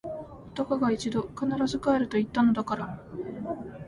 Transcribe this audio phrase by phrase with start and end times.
[0.55, 1.21] 男が一度・・・！！！
[1.35, 2.99] 必ず帰ると言ったのだから！！！